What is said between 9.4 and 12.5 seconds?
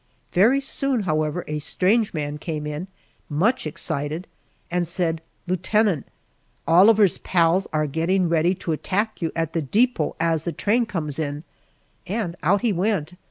the depot as the train comes in," and